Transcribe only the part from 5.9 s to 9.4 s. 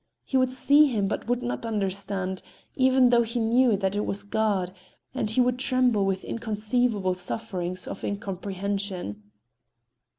with inconceivable sufferings of incomprehension.